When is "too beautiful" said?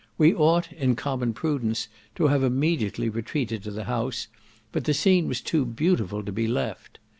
5.41-6.23